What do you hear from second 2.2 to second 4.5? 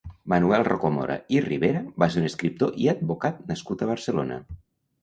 un escriptor i advocat nascut a Barcelona.